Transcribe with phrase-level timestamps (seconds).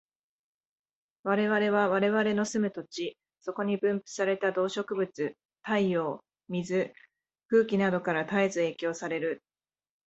[1.23, 6.91] 我々は我々の住む土地、そこに分布された動植物、太陽、水、
[7.49, 9.43] 空気等から絶えず影響される。